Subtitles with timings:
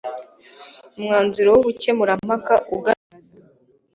[0.97, 3.33] umwanzuro w ubukemurampaka ugaragaza